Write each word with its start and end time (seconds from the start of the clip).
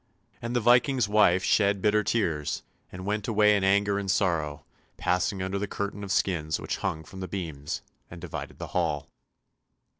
"And 0.41 0.55
the 0.55 0.59
Viking's 0.61 1.07
wife 1.07 1.43
shed 1.43 1.79
bitter 1.79 2.03
tears, 2.03 2.63
and 2.91 3.05
went 3.05 3.27
away 3.27 3.55
in 3.55 3.63
anger 3.63 3.99
and 3.99 4.09
sorrow, 4.09 4.65
passing 4.97 5.43
under 5.43 5.59
the 5.59 5.67
curtain 5.67 6.03
of 6.03 6.11
skins 6.11 6.59
which 6.59 6.77
hung 6.77 7.03
from 7.03 7.19
the 7.19 7.27
beams 7.27 7.83
and 8.09 8.19
divided 8.19 8.57
the 8.57 8.69
hall. 8.73 9.11